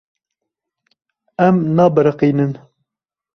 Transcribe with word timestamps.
Em 1.47 1.57
nabiriqînin. 1.75 2.53